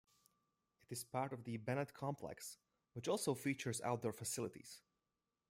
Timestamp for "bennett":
1.57-1.93